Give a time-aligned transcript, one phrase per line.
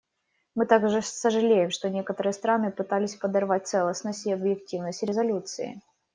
[0.55, 5.79] Мы также сожалеем, что некоторые страны пытались подорвать целостность и объективность резолюции.